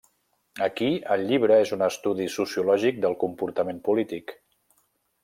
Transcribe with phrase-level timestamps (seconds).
[0.67, 4.35] Aquí el llibre és un estudi sociològic del comportament polític.